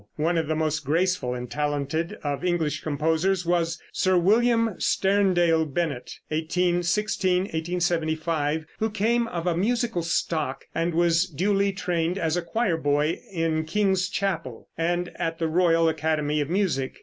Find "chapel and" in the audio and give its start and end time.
14.09-15.11